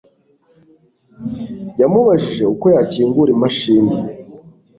[1.81, 3.93] yamubajije uko yakingura imashini